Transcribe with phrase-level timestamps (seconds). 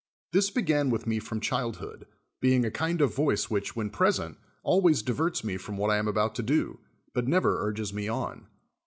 [0.33, 2.07] 'ri:is began with me from childhood,
[2.39, 5.77] be ing a kind of voice which, when present, always div' i 1s m<' fi'om
[5.77, 6.79] what I am about to do,
[7.15, 7.21] ])u.
[7.21, 8.47] never nrgi's ine on.